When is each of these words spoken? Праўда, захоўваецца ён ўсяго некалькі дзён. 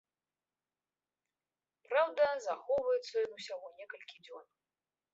Праўда, 1.89 2.23
захоўваецца 2.49 3.15
ён 3.25 3.31
ўсяго 3.39 3.67
некалькі 3.81 4.17
дзён. 4.29 4.45